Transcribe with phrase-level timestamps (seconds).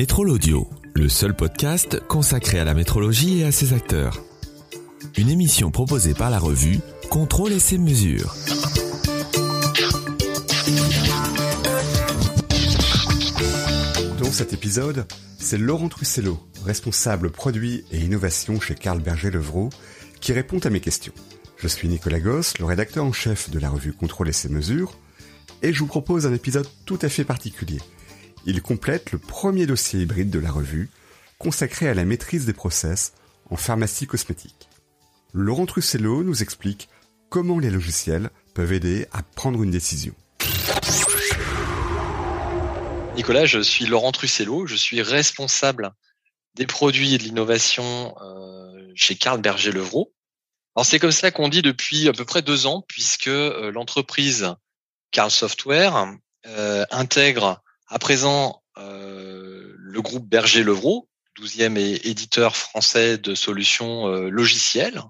[0.00, 4.18] Métrol Audio, le seul podcast consacré à la métrologie et à ses acteurs.
[5.18, 6.78] Une émission proposée par la revue
[7.10, 8.34] Contrôle et ses mesures.
[14.18, 15.04] Dans cet épisode,
[15.38, 19.68] c'est Laurent Trussello, responsable produit et innovation chez Carl Berger-Levrault,
[20.22, 21.12] qui répond à mes questions.
[21.58, 24.94] Je suis Nicolas Gosse, le rédacteur en chef de la revue Contrôle et ses mesures,
[25.60, 27.80] et je vous propose un épisode tout à fait particulier.
[28.46, 30.88] Il complète le premier dossier hybride de la revue,
[31.38, 33.12] consacré à la maîtrise des process
[33.50, 34.68] en pharmacie cosmétique.
[35.32, 36.88] Laurent Trussello nous explique
[37.28, 40.14] comment les logiciels peuvent aider à prendre une décision.
[43.14, 45.92] Nicolas, je suis Laurent Trussello, je suis responsable
[46.54, 50.12] des produits et de l'innovation euh, chez Carl Berger-Levrault.
[50.74, 54.54] Alors c'est comme ça qu'on dit depuis à peu près deux ans, puisque euh, l'entreprise
[55.10, 56.14] Carl Software
[56.46, 65.02] euh, intègre à présent euh, le groupe Berger-Levrault, 12e éditeur français de solutions euh, logicielles.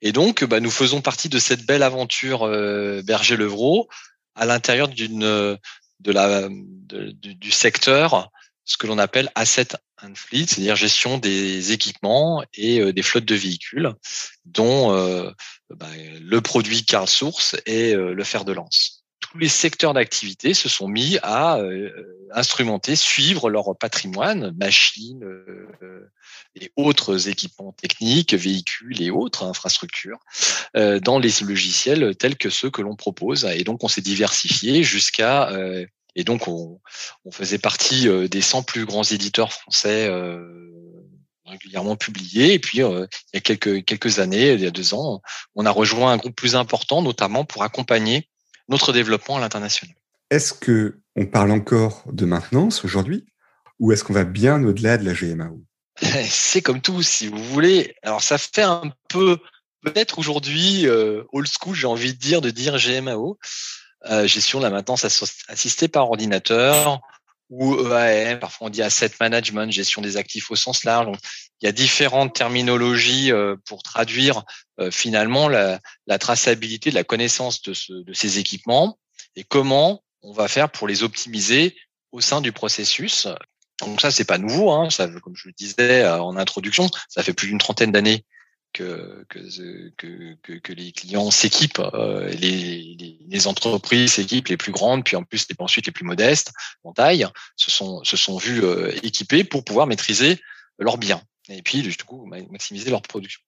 [0.00, 3.88] Et donc, bah, nous faisons partie de cette belle aventure euh, Berger-Levrault
[4.34, 5.58] à l'intérieur d'une
[6.00, 8.30] de la du secteur
[8.64, 9.68] ce que l'on appelle asset
[10.00, 13.92] and fleet, c'est-à-dire gestion des équipements et des flottes de véhicules,
[14.44, 14.92] dont
[15.70, 15.88] bah,
[16.20, 18.97] le produit Carl Source est le fer de lance
[19.30, 21.90] tous les secteurs d'activité se sont mis à euh,
[22.32, 26.10] instrumenter, suivre leur patrimoine, machines euh,
[26.54, 30.18] et autres équipements techniques, véhicules et autres infrastructures,
[30.76, 33.44] euh, dans les logiciels tels que ceux que l'on propose.
[33.44, 35.50] Et donc, on s'est diversifié jusqu'à
[36.14, 36.80] et donc, on,
[37.24, 40.10] on, faisait partie des 100 plus grands éditeurs français
[41.44, 42.54] régulièrement publiés.
[42.54, 45.20] Et puis, il y a quelques, quelques années, il y a deux ans,
[45.54, 48.28] on a rejoint un groupe plus important, notamment pour accompagner
[48.68, 49.94] notre développement à l'international.
[50.30, 53.26] Est-ce que on parle encore de maintenance aujourd'hui
[53.78, 55.60] ou est-ce qu'on va bien au-delà de la GMAO
[56.28, 57.94] C'est comme tout, si vous voulez.
[58.02, 59.38] Alors ça fait un peu,
[59.82, 63.38] peut-être aujourd'hui, euh, old school, j'ai envie de dire, de dire GMAO,
[64.06, 65.04] euh, gestion de la maintenance
[65.48, 67.00] assistée par ordinateur
[67.50, 71.16] ou EAM, parfois on dit asset management, gestion des actifs au sens large.
[71.60, 74.44] Il y a différentes terminologies euh, pour traduire
[74.80, 78.98] euh, finalement la, la, traçabilité de la connaissance de, ce, de ces équipements
[79.34, 81.76] et comment on va faire pour les optimiser
[82.12, 83.26] au sein du processus.
[83.80, 84.70] Donc ça, c'est pas nouveau.
[84.72, 88.24] Hein, ça, comme je le disais euh, en introduction, ça fait plus d'une trentaine d'années
[88.72, 94.72] que, que, que, que, les clients s'équipent, euh, les, les, les, entreprises s'équipent, les plus
[94.72, 96.52] grandes, puis en plus les, ensuite les plus modestes
[96.84, 100.40] en taille, se sont, se sont vus euh, équipés pour pouvoir maîtriser
[100.78, 103.40] leurs biens et puis du coup maximiser leur production.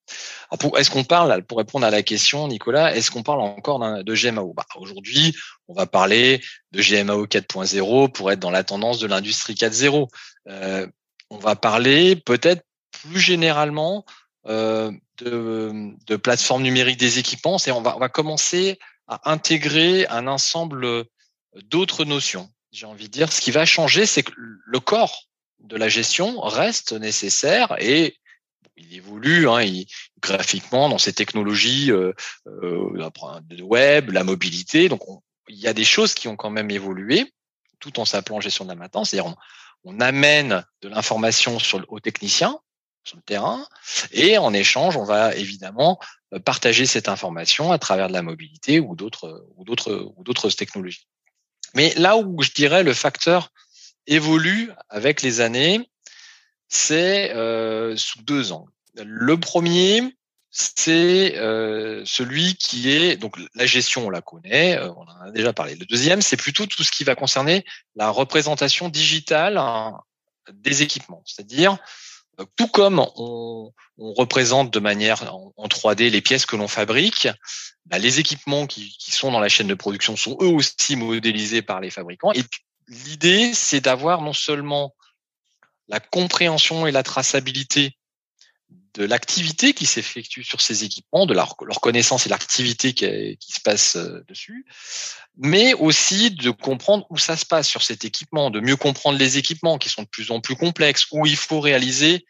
[0.77, 4.55] Est-ce qu'on parle, pour répondre à la question, Nicolas, est-ce qu'on parle encore de GMAO
[4.55, 5.37] bah, Aujourd'hui,
[5.69, 6.41] on va parler
[6.73, 10.09] de GMAO 4.0 pour être dans la tendance de l'industrie 4.0.
[10.49, 10.87] Euh,
[11.29, 14.05] on va parler peut-être plus généralement
[14.47, 14.91] euh,
[15.23, 17.59] de, de plateformes numériques des équipements.
[17.59, 21.05] C'est on va, commencer à intégrer un ensemble
[21.65, 22.49] d'autres notions.
[22.73, 26.41] J'ai envie de dire, ce qui va changer, c'est que le corps de la gestion
[26.41, 28.17] reste nécessaire et
[28.77, 29.65] il évolue hein,
[30.21, 32.13] graphiquement dans ces technologies euh,
[32.47, 33.11] euh,
[33.63, 34.89] web, la mobilité.
[34.89, 35.03] Donc,
[35.49, 37.33] il y a des choses qui ont quand même évolué,
[37.79, 39.11] tout en s'appelant gestion de la maintenance.
[39.11, 39.35] C'est-à-dire,
[39.85, 42.59] on, amène de l'information sur aux techniciens
[43.05, 43.67] sur le terrain
[44.13, 45.99] et en échange, on va évidemment
[46.33, 50.51] euh, partager cette information à travers de la mobilité ou d'autres ou d'autres ou d'autres
[50.51, 51.07] technologies.
[51.75, 53.51] Mais là où je dirais le facteur
[54.07, 55.89] évolue avec les années,
[56.69, 58.73] c'est euh, sous deux angles.
[58.97, 60.17] Le premier,
[60.51, 65.31] c'est euh, celui qui est donc la gestion, on la connaît, euh, on en a
[65.31, 65.77] déjà parlé.
[65.77, 70.01] Le deuxième, c'est plutôt tout ce qui va concerner la représentation digitale hein,
[70.53, 71.79] des équipements, c'est-à-dire
[72.57, 77.29] tout comme on, représente de manière en, 3D les pièces que l'on fabrique,
[77.85, 81.61] bah, les équipements qui, qui, sont dans la chaîne de production sont eux aussi modélisés
[81.61, 82.33] par les fabricants.
[82.33, 82.43] Et
[82.89, 84.95] l'idée, c'est d'avoir non seulement
[85.89, 87.97] la compréhension et la traçabilité
[88.95, 93.97] de l'activité qui s'effectue sur ces équipements, de leur, connaissance et l'activité qui, se passe
[93.97, 94.67] euh, dessus,
[95.37, 99.39] mais aussi de comprendre où ça se passe sur cet équipement, de mieux comprendre les
[99.39, 102.27] équipements qui sont de plus en plus complexes, où il faut réaliser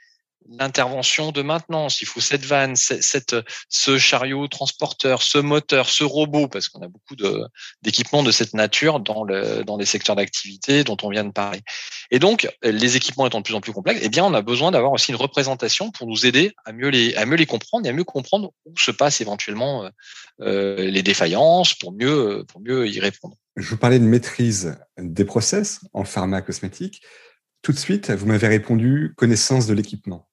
[0.49, 2.03] l'intervention de maintenance.
[2.03, 3.37] Il faut cette vanne, cette,
[3.69, 7.15] ce chariot transporteur, ce moteur, ce robot, parce qu'on a beaucoup
[7.83, 11.61] d'équipements de, cette nature dans, le, dans les secteurs d'activité dont on vient de parler.
[12.11, 14.71] Et donc, les équipements étant de plus en plus complexes, eh bien, on a besoin
[14.71, 17.91] d'avoir aussi une représentation pour nous aider à mieux les, à mieux les comprendre et
[17.91, 19.89] à mieux comprendre où se passent éventuellement
[20.41, 23.37] euh, les défaillances pour mieux, pour mieux y répondre.
[23.57, 27.03] Je vous parlais de maîtrise des process en pharma cosmétique.
[27.63, 30.30] Tout de suite, vous m'avez répondu connaissance de l'équipement.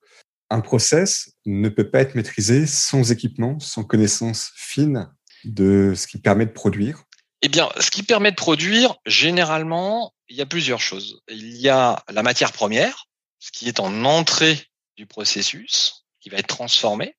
[0.50, 5.10] Un process ne peut pas être maîtrisé sans équipement, sans connaissance fine
[5.44, 7.04] de ce qui permet de produire.
[7.42, 11.22] Eh bien, ce qui permet de produire, généralement, il y a plusieurs choses.
[11.30, 13.08] Il y a la matière première,
[13.40, 14.66] ce qui est en entrée
[14.96, 17.16] du processus, qui va être transformé.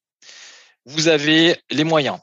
[0.86, 2.18] Vous avez les moyens.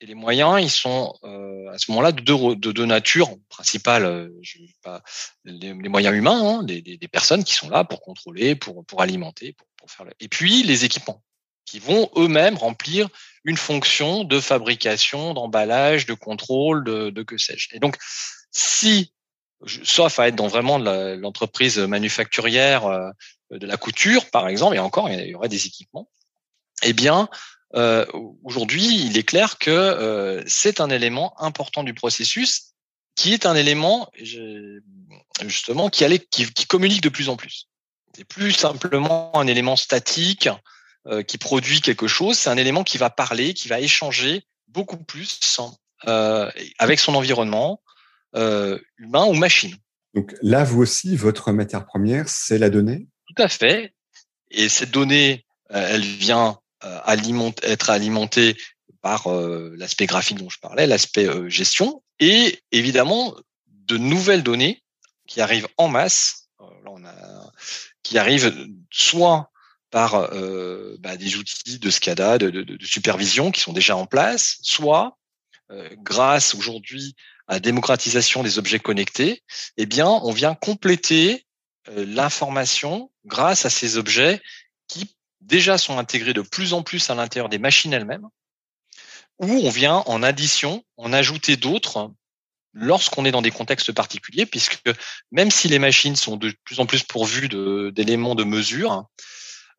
[0.00, 4.04] Et les moyens, ils sont euh, à ce moment-là de deux, de deux natures principales.
[4.04, 5.02] Euh, je, pas,
[5.44, 9.66] les, moyens humains, hein, des, personnes qui sont là pour contrôler, pour, pour alimenter, pour,
[9.76, 10.06] pour faire.
[10.06, 10.12] Le...
[10.20, 11.22] Et puis les équipements
[11.64, 13.08] qui vont eux-mêmes remplir
[13.44, 17.68] une fonction de fabrication, d'emballage, de contrôle, de, de que sais-je.
[17.72, 17.96] Et donc,
[18.50, 19.12] si,
[19.82, 23.10] sauf à être dans vraiment l'entreprise manufacturière euh,
[23.50, 26.08] de la couture, par exemple, et encore, il y aurait des équipements,
[26.82, 27.28] eh bien,
[27.74, 28.06] euh,
[28.44, 32.74] aujourd'hui, il est clair que euh, c'est un élément important du processus
[33.14, 34.10] qui est un élément
[35.44, 37.68] justement qui, allait, qui, qui communique de plus en plus.
[38.16, 40.48] C'est plus simplement un élément statique
[41.06, 44.96] euh, qui produit quelque chose, c'est un élément qui va parler, qui va échanger beaucoup
[44.96, 45.58] plus
[46.06, 47.80] euh, avec son environnement,
[48.34, 49.74] euh, humain ou machine.
[50.14, 53.06] Donc là, vous aussi, votre matière première, c'est la donnée?
[53.26, 53.94] Tout à fait.
[54.50, 58.56] Et cette donnée, elle vient être alimentée
[59.00, 63.34] par l'aspect graphique dont je parlais, l'aspect gestion, et évidemment
[63.66, 64.82] de nouvelles données
[65.26, 66.48] qui arrivent en masse,
[68.02, 68.54] qui arrivent
[68.90, 69.50] soit
[69.90, 70.30] par
[70.98, 75.16] bah, des outils de SCADA, de, de, de, supervision qui sont déjà en place, soit
[76.02, 77.14] grâce aujourd'hui
[77.46, 79.42] à démocratisation des objets connectés,
[79.78, 81.46] eh bien, on vient compléter
[81.86, 84.40] l'information grâce à ces objets
[84.86, 88.28] qui déjà sont intégrés de plus en plus à l'intérieur des machines elles-mêmes,
[89.38, 92.12] ou on vient en addition en ajouter d'autres
[92.74, 94.82] lorsqu'on est dans des contextes particuliers, puisque
[95.32, 97.48] même si les machines sont de plus en plus pourvues
[97.92, 99.04] d'éléments de, mesure,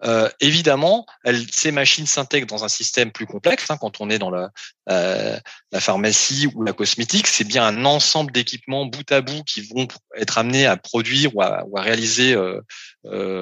[0.05, 1.05] euh, évidemment,
[1.51, 3.69] ces machines s'intègrent dans un système plus complexe.
[3.69, 4.49] Hein, quand on est dans la,
[4.89, 5.37] euh,
[5.71, 9.87] la pharmacie ou la cosmétique, c'est bien un ensemble d'équipements bout à bout qui vont
[10.15, 12.61] être amenés à produire ou à, réaliser euh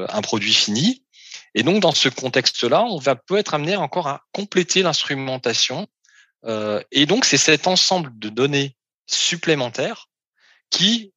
[0.09, 1.03] un produit fini.
[1.57, 5.87] Et donc, dans ce contexte-là, on va peut être amené encore à compléter l'instrumentation.
[6.45, 8.77] Euh, et donc, c'est cet ensemble de données
[9.07, 10.07] supplémentaires
[10.69, 11.13] qui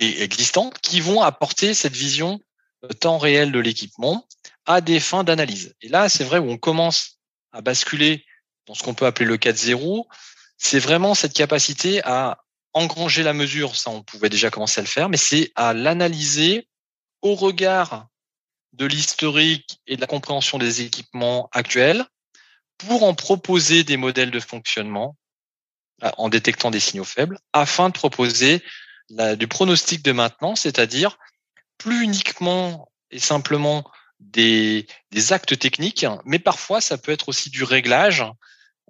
[0.00, 2.40] est existant, qui vont apporter cette vision
[2.98, 4.26] temps réel de l'équipement
[4.66, 5.76] à des fins d'analyse.
[5.80, 7.20] Et là, c'est vrai où on commence
[7.52, 8.24] à basculer
[8.66, 10.06] dans ce qu'on peut appeler le 4.0,
[10.56, 12.42] c'est vraiment cette capacité à
[12.72, 16.66] engranger la mesure, ça on pouvait déjà commencer à le faire, mais c'est à l'analyser
[17.22, 18.08] au regard
[18.72, 22.04] de l'historique et de la compréhension des équipements actuels
[22.76, 25.16] pour en proposer des modèles de fonctionnement
[26.04, 28.62] euh, en détectant des signaux faibles afin de proposer
[29.38, 31.16] du pronostic de maintenance, c'est-à-dire
[31.78, 34.86] plus uniquement et simplement des,
[35.30, 38.24] actes techniques, mais parfois ça peut être aussi du réglage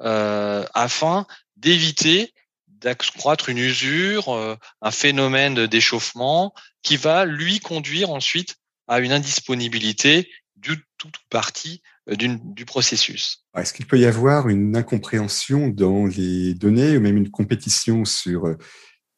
[0.00, 1.26] euh, afin
[1.56, 2.32] d'éviter
[2.69, 8.56] d'accroître une usure, euh, un phénomène d'échauffement qui va lui conduire ensuite
[8.88, 13.44] à une indisponibilité du tout partie euh, du processus.
[13.56, 18.46] Est-ce qu'il peut y avoir une incompréhension dans les données ou même une compétition sur
[18.46, 18.56] euh,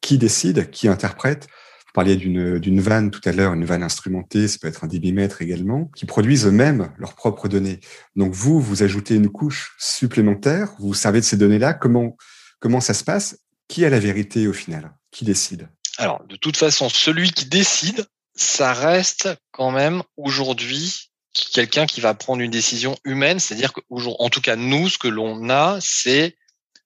[0.01, 1.47] qui décide, qui interprète?
[1.87, 5.41] Vous parliez d'une vanne tout à l'heure, une vanne instrumentée, ça peut être un débitmètre
[5.41, 7.81] également, qui produisent eux-mêmes leurs propres données.
[8.15, 11.73] Donc vous, vous ajoutez une couche supplémentaire, vous servez de ces données-là.
[11.73, 12.15] Comment
[12.61, 13.39] comment ça se passe?
[13.67, 14.93] Qui a la vérité au final?
[15.11, 15.67] Qui décide?
[15.97, 19.27] Alors de toute façon, celui qui décide, ça reste
[19.61, 21.11] quand même aujourd'hui
[21.53, 25.51] quelqu'un qui va prendre une décision humaine, c'est-à-dire qu'en tout cas nous, ce que l'on
[25.51, 26.35] a, c'est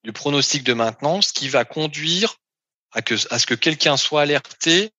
[0.04, 2.36] du pronostic de maintenance qui va conduire
[2.92, 4.92] à, que, à ce que quelqu'un soit alerté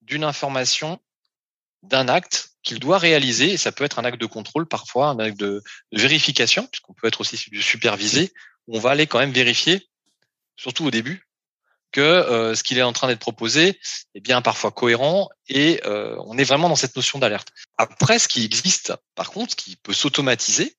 [0.00, 0.98] d'une information,
[1.84, 3.52] d'un acte qu'il doit réaliser.
[3.52, 5.62] Et ça peut être un acte de contrôle parfois, un acte de,
[5.92, 8.32] vérification, puisqu'on peut être aussi supervisé,
[8.66, 9.86] où on va aller quand même vérifier,
[10.56, 11.28] surtout au début,
[11.92, 13.78] que euh, ce qu'il est en train d'être proposé
[14.14, 17.48] est bien parfois cohérent et euh, on est vraiment dans cette notion d'alerte.
[17.76, 20.76] Après, ce qui existe, par contre, ce qui peut s'automatiser,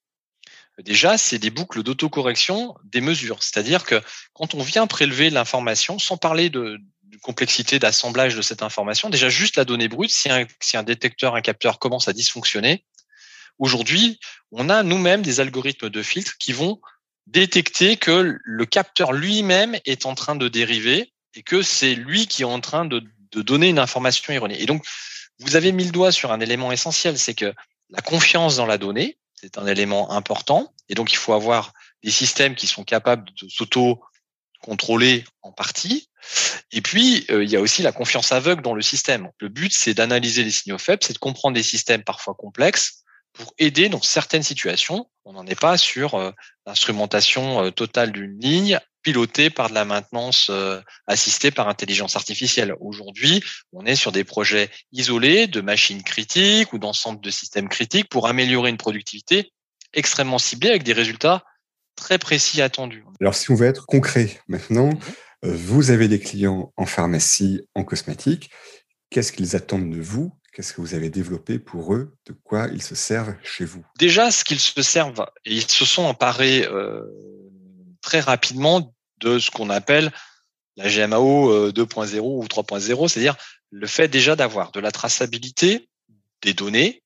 [0.81, 3.43] déjà, c'est des boucles d'autocorrection des mesures.
[3.43, 4.01] C'est-à-dire que
[4.33, 6.79] quand on vient prélever l'information, sans parler de,
[7.21, 11.35] complexité d'assemblage de cette information, déjà juste la donnée brute, si un, si un détecteur,
[11.35, 12.83] un capteur commence à dysfonctionner,
[13.59, 14.19] aujourd'hui,
[14.51, 16.81] on a nous-mêmes des algorithmes de filtre qui vont
[17.27, 22.43] détecter que le capteur lui-même est en train de dériver et que c'est lui qui
[22.43, 23.01] est en train de,
[23.31, 24.61] de donner une information erronée.
[24.61, 24.85] Et donc,
[25.39, 27.53] vous avez mis le doigt sur un élément essentiel, c'est que
[27.89, 30.73] la confiance dans la donnée, c'est un élément important.
[30.89, 34.01] Et donc, il faut avoir des systèmes qui sont capables de s'auto
[34.61, 36.09] contrôlée en partie.
[36.71, 39.29] Et puis, il y a aussi la confiance aveugle dans le système.
[39.39, 43.03] Le but, c'est d'analyser les signaux faibles, c'est de comprendre des systèmes parfois complexes
[43.33, 45.09] pour aider dans certaines situations.
[45.25, 46.33] On n'en est pas sur
[46.65, 50.51] l'instrumentation totale d'une ligne pilotée par de la maintenance
[51.07, 52.75] assistée par intelligence artificielle.
[52.79, 58.09] Aujourd'hui, on est sur des projets isolés de machines critiques ou d'ensemble de systèmes critiques
[58.09, 59.51] pour améliorer une productivité
[59.93, 61.43] extrêmement ciblée avec des résultats
[61.95, 63.03] très précis attendus.
[63.21, 64.99] Alors, si on veut être concret maintenant, mmh
[65.45, 68.49] vous avez des clients en pharmacie, en cosmétique.
[69.09, 72.15] Qu'est-ce qu'ils attendent de vous Qu'est-ce que vous avez développé pour eux?
[72.27, 73.83] De quoi ils se servent chez vous?
[73.97, 77.01] Déjà, ce qu'ils se servent, ils se sont emparés euh,
[78.01, 80.11] très rapidement de ce qu'on appelle
[80.77, 83.35] la GMAO 2.0 euh, ou 3.0, c'est-à-dire
[83.71, 85.89] le fait déjà d'avoir de la traçabilité
[86.43, 87.01] des données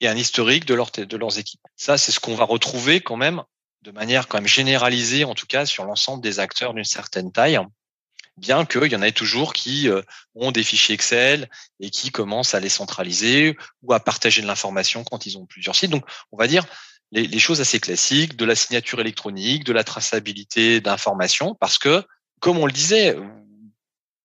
[0.00, 1.60] et un historique de, de leurs équipes.
[1.74, 3.42] Ça, c'est ce qu'on va retrouver quand même
[3.82, 7.58] de manière quand même généralisée, en tout cas sur l'ensemble des acteurs d'une certaine taille
[8.36, 10.02] bien qu'il y en ait toujours qui euh,
[10.34, 11.48] ont des fichiers Excel
[11.80, 15.76] et qui commencent à les centraliser ou à partager de l'information quand ils ont plusieurs
[15.76, 15.90] sites.
[15.90, 16.64] Donc, on va dire
[17.12, 22.02] les, choses assez classiques, de la signature électronique, de la traçabilité d'informations, parce que,
[22.40, 23.16] comme on le disait,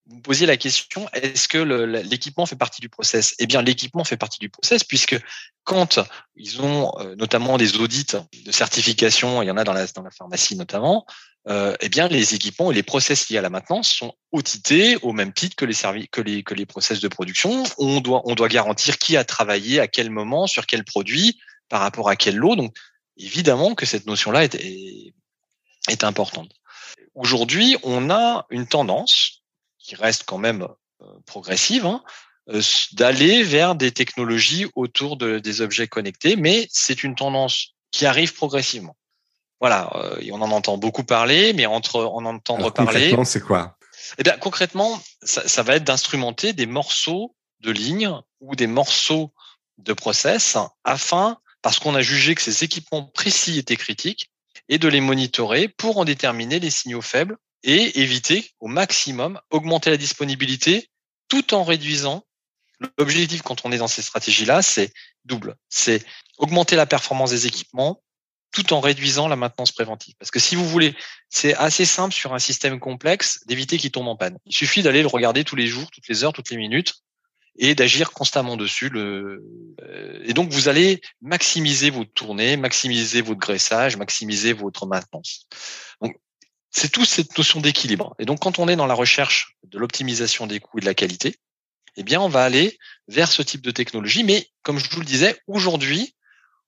[0.10, 3.36] vous posiez la question, est-ce que l'équipement fait partie du process?
[3.40, 5.20] Eh bien, l'équipement fait partie du process puisque
[5.64, 6.00] quand
[6.36, 10.04] ils ont euh, notamment des audits de certification, il y en a dans la, dans
[10.04, 11.06] la pharmacie notamment,
[11.50, 15.14] euh, eh bien, les équipements et les process liés à la maintenance sont audités au
[15.14, 17.64] même titre que les services, que les, que les process de production.
[17.78, 21.82] On doit, on doit garantir qui a travaillé à quel moment, sur quel produit, par
[21.82, 22.56] rapport à quel lot.
[22.56, 22.76] Donc,
[23.18, 25.14] évidemment que cette notion-là est,
[25.90, 26.52] est importante.
[27.16, 29.37] Aujourd'hui, on a une tendance
[29.88, 30.68] qui reste quand même
[31.02, 32.04] euh, progressive, hein,
[32.50, 38.06] euh, d'aller vers des technologies autour de, des objets connectés, mais c'est une tendance qui
[38.06, 38.98] arrive progressivement.
[39.62, 42.92] Voilà, euh, on en entend beaucoup parler, mais entre en entendre parler.
[42.92, 43.78] Concrètement, c'est quoi?
[44.18, 49.34] Eh bien, concrètement, ça, ça va être d'instrumenter des morceaux de lignes ou des morceaux
[49.78, 54.32] de process afin, parce qu'on a jugé que ces équipements précis étaient critiques,
[54.70, 59.90] et de les monitorer pour en déterminer les signaux faibles et éviter au maximum, augmenter
[59.90, 60.90] la disponibilité
[61.28, 62.24] tout en réduisant.
[62.98, 64.94] L'objectif quand on est dans ces stratégies-là, c'est
[65.26, 65.56] double.
[65.70, 66.06] C'est
[66.38, 68.02] augmenter la performance des équipements
[68.52, 70.16] tout en réduisant la maintenance préventive.
[70.20, 70.96] Parce que si vous voulez,
[71.30, 74.38] c'est assez simple sur un système complexe d'éviter qu'il tombe en panne.
[74.46, 76.96] Il suffit d'aller le regarder tous les jours, toutes les heures, toutes les minutes
[77.58, 78.90] et d'agir constamment dessus.
[78.90, 79.44] Le...
[79.82, 85.48] Euh, et donc, vous allez maximiser votre tournée, maximiser votre graissage, maximiser votre maintenance.
[86.02, 86.16] Donc,
[86.72, 88.16] c'est tout cette notion d'équilibre.
[88.20, 90.94] Et donc, quand on est dans la recherche de l'optimisation des coûts et de la
[90.94, 91.38] qualité,
[91.96, 94.24] eh bien, on va aller vers ce type de technologie.
[94.24, 96.16] Mais comme je vous le disais, aujourd'hui,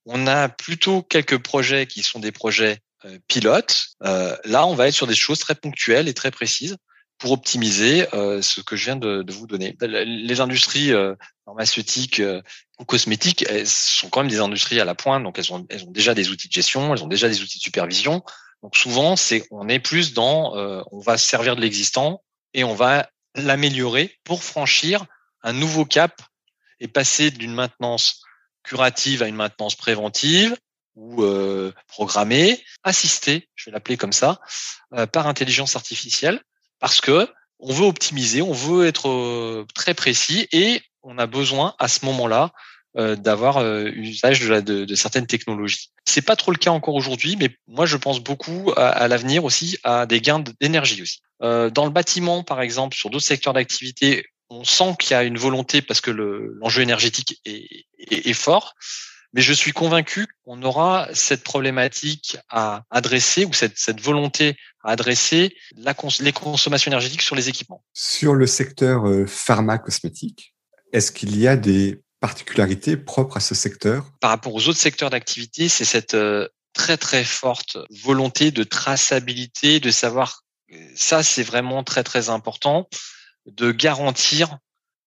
[0.06, 3.90] on a plutôt quelques projets qui sont des projets euh, pilotes.
[4.04, 6.78] Euh, là, on va être sur des choses très ponctuelles et très précises
[7.20, 9.78] pour optimiser euh, ce que je viens de, vous donner.
[9.82, 10.92] Les industries
[11.46, 12.22] pharmaceutiques
[12.80, 15.84] ou cosmétiques, elles sont quand même des industries à la pointe, donc elles ont, elles
[15.84, 18.24] ont déjà des outils de gestion, elles ont déjà des outils de supervision.
[18.64, 20.54] Donc souvent, c'est on est plus dans,
[20.92, 22.22] on va servir de l'existant
[22.54, 25.06] et on va l'améliorer pour franchir
[25.44, 26.22] un nouveau cap
[26.80, 28.22] et passer d'une maintenance
[28.64, 30.56] curative à une maintenance préventive
[30.96, 34.40] ou euh, programmée, assistée, je vais l'appeler comme ça,
[34.94, 36.42] euh, par intelligence artificielle,
[36.80, 37.28] parce que
[37.60, 42.06] on veut optimiser, on veut être euh, très précis et on a besoin à ce
[42.06, 42.52] moment-là
[42.98, 45.92] euh, d'avoir usage de, certaines technologies.
[46.06, 49.78] C'est pas trop le cas encore aujourd'hui, mais moi je pense beaucoup à, l'avenir aussi,
[49.84, 51.22] à des gains d'énergie aussi.
[51.42, 55.38] dans le bâtiment, par exemple, sur d'autres secteurs d'activité, on sent qu'il y a une
[55.38, 58.76] volonté parce que l'enjeu énergétique est, fort.
[59.34, 65.56] Mais je suis convaincu qu'on aura cette problématique à adresser ou cette, volonté à adresser
[65.76, 67.84] les consommations énergétiques sur les équipements.
[67.94, 70.56] Sur le secteur euh, pharma-cosmétique,
[70.94, 75.10] est-ce qu'il y a des particularités propres à ce secteur Par rapport aux autres secteurs
[75.10, 80.44] d'activité, c'est cette euh, très très forte volonté de traçabilité, de savoir
[80.96, 82.88] ça c'est vraiment très très important
[83.46, 84.58] de garantir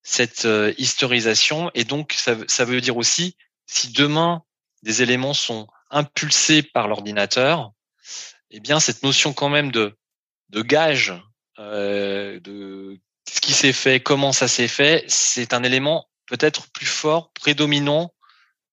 [0.02, 1.70] cette euh, historisation.
[1.74, 4.42] Et donc, ça, ça, veut dire aussi, si demain
[4.82, 7.72] des éléments sont impulsés par l'ordinateur,
[8.50, 9.96] eh bien, cette notion quand même de,
[10.50, 11.14] de gage
[11.58, 12.98] euh, de
[13.32, 18.12] ce qui s'est fait, comment ça s'est fait, c'est un élément peut-être plus fort, prédominant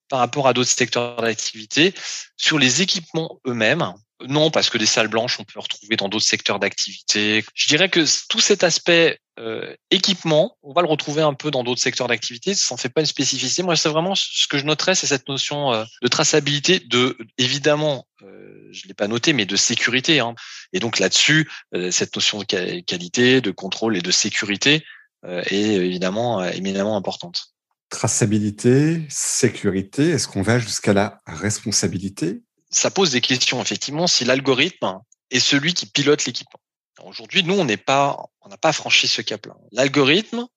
[0.09, 1.93] par rapport à d'autres secteurs d'activité.
[2.35, 3.93] Sur les équipements eux-mêmes,
[4.27, 7.45] non, parce que des salles blanches, on peut retrouver dans d'autres secteurs d'activité.
[7.53, 11.63] Je dirais que tout cet aspect euh, équipement, on va le retrouver un peu dans
[11.63, 12.53] d'autres secteurs d'activité.
[12.53, 13.63] Ça n'en fait pas une spécificité.
[13.63, 18.07] Moi, c'est vraiment ce que je noterais, c'est cette notion euh, de traçabilité, de évidemment,
[18.23, 20.19] euh, je l'ai pas noté, mais de sécurité.
[20.19, 20.35] Hein.
[20.73, 24.83] Et donc là-dessus, euh, cette notion de qualité, de contrôle et de sécurité
[25.23, 27.53] est évidemment éminemment importante.
[27.89, 32.41] Traçabilité, sécurité, est-ce qu'on va jusqu'à la responsabilité?
[32.69, 34.99] Ça pose des questions, effectivement, si l'algorithme
[35.31, 36.59] est celui qui pilote l'équipement.
[37.03, 39.55] Aujourd'hui, nous, on n'est pas, on n'a pas franchi ce cap-là.
[39.71, 40.47] L'algorithme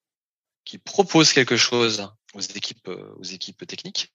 [0.64, 4.12] qui propose quelque chose aux équipes, aux équipes techniques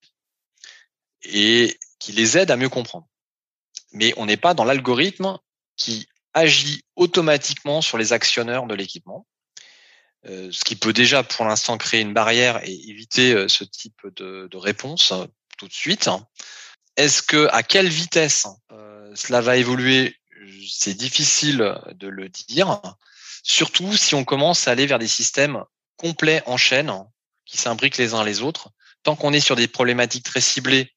[1.24, 3.08] et qui les aide à mieux comprendre.
[3.94, 5.38] Mais on n'est pas dans l'algorithme
[5.76, 9.37] qui agit automatiquement sur les actionneurs de l'équipement, euh,
[10.28, 14.50] ce qui peut déjà pour l'instant créer une barrière et éviter euh, ce type de,
[14.58, 15.26] réponse euh,
[15.58, 16.10] tout de suite.
[16.96, 20.16] Est-ce que à quelle vitesse euh, cela va évoluer?
[20.70, 22.82] C'est difficile de le dire.
[23.44, 25.64] Surtout si on commence à aller vers des systèmes
[25.98, 26.94] complets en chaîne
[27.46, 28.70] qui s'imbriquent les uns les autres.
[29.04, 30.94] Tant qu'on est sur des problématiques très ciblées,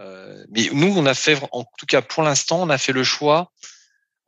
[0.00, 3.04] euh, mais nous on a fait, en tout cas pour l'instant, on a fait le
[3.04, 3.52] choix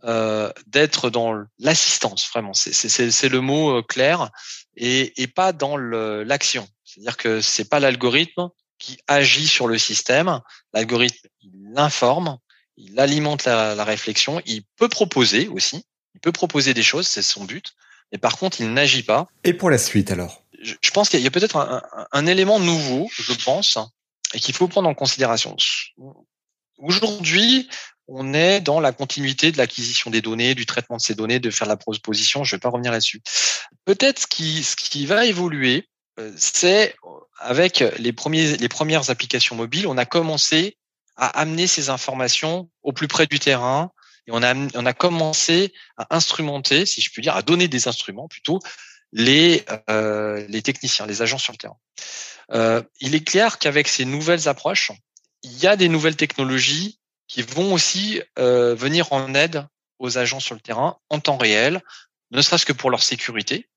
[0.04, 2.28] euh, d'être dans l'assistance.
[2.32, 4.30] Vraiment, c'est le mot clair
[4.76, 6.66] et, et pas dans l'action.
[6.84, 10.40] C'est-à-dire que c'est pas l'algorithme qui agit sur le système.
[10.72, 12.38] L'algorithme, il l'informe,
[12.76, 17.44] il alimente la, réflexion, il peut proposer aussi, il peut proposer des choses, c'est son
[17.44, 17.72] but,
[18.10, 19.26] mais par contre, il n'agit pas.
[19.44, 20.44] Et pour la suite alors?
[20.60, 21.56] Je, pense qu'il y a peut-être
[22.12, 23.78] un, élément nouveau, je pense,
[24.32, 25.56] et qu'il faut prendre en considération.
[26.78, 27.68] Aujourd'hui,
[28.14, 31.50] on est dans la continuité de l'acquisition des données, du traitement de ces données, de
[31.50, 32.44] faire la proposition.
[32.44, 33.22] Je ne vais pas revenir là-dessus.
[33.84, 35.88] Peut-être ce qui, ce qui va évoluer,
[36.20, 36.94] euh, c'est
[37.38, 40.76] avec les, premiers, les premières applications mobiles, on a commencé
[41.16, 43.90] à amener ces informations au plus près du terrain
[44.26, 47.88] et on a, on a commencé à instrumenter, si je puis dire, à donner des
[47.88, 48.60] instruments plutôt
[49.12, 51.78] les, euh, les techniciens, les agents sur le terrain.
[52.52, 54.92] Euh, il est clair qu'avec ces nouvelles approches,
[55.42, 56.98] il y a des nouvelles technologies
[57.32, 59.66] qui vont aussi euh, venir en aide
[59.98, 61.80] aux agents sur le terrain en temps réel,
[62.30, 63.70] ne serait-ce que pour leur sécurité.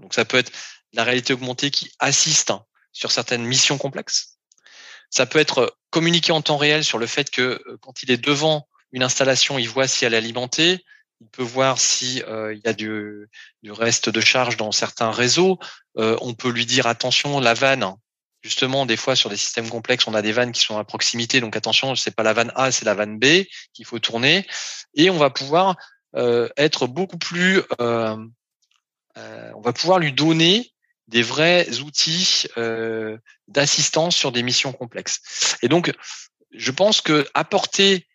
[0.00, 0.50] Donc ça peut être
[0.94, 2.54] la réalité augmentée qui assiste
[2.92, 4.38] sur certaines missions complexes.
[5.10, 8.16] Ça peut être communiqué en temps réel sur le fait que euh, quand il est
[8.16, 10.82] devant une installation, il voit si elle est alimentée,
[11.20, 13.28] il peut voir si euh, il y a du,
[13.62, 15.58] du, reste de charge dans certains réseaux.
[15.98, 17.84] Euh, on peut lui dire attention, la vanne.
[18.44, 21.40] Justement, des fois sur des systèmes complexes, on a des vannes qui sont à proximité,
[21.40, 24.46] donc attention, c'est pas la vanne A, c'est la vanne B qu'il faut tourner,
[24.94, 25.76] et on va pouvoir
[26.56, 28.30] être beaucoup plus, on
[29.62, 30.74] va pouvoir lui donner
[31.08, 35.56] des vrais outils euh, d'assistance sur des missions complexes.
[35.62, 35.92] Et donc,
[36.52, 38.06] je pense que apporter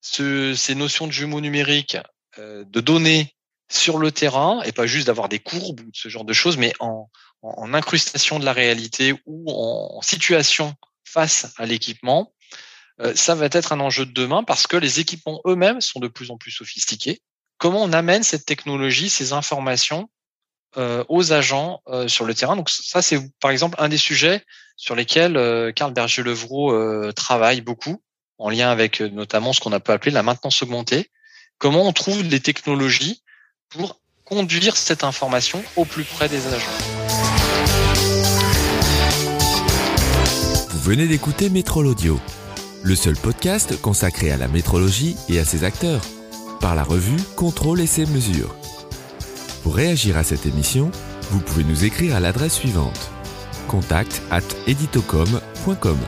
[0.00, 1.98] ce, ces notions de jumeaux numériques,
[2.38, 3.34] euh, de données
[3.70, 6.72] sur le terrain, et pas juste d'avoir des courbes ou ce genre de choses, mais
[6.80, 7.08] en,
[7.42, 10.74] en, incrustation de la réalité ou en, situation
[11.04, 12.32] face à l'équipement,
[13.00, 16.08] euh, ça va être un enjeu de demain parce que les équipements eux-mêmes sont de
[16.08, 17.20] plus en plus sophistiqués.
[17.58, 20.08] Comment on amène cette technologie, ces informations
[20.76, 22.56] euh, aux agents euh, sur le terrain?
[22.56, 24.44] Donc ça, c'est par exemple un des sujets
[24.76, 28.02] sur lesquels Karl Berger-Levrault travaille beaucoup,
[28.38, 31.10] en lien avec notamment ce qu'on a pu appeler la maintenance augmentée.
[31.58, 33.22] Comment on trouve des technologies
[33.68, 36.91] pour conduire cette information au plus près des agents?
[40.82, 42.18] Venez d'écouter Métrol Audio,
[42.82, 46.02] le seul podcast consacré à la métrologie et à ses acteurs,
[46.60, 48.56] par la revue Contrôle et ses mesures.
[49.62, 50.90] Pour réagir à cette émission,
[51.30, 53.12] vous pouvez nous écrire à l'adresse suivante
[53.68, 55.98] contact at editocom.com.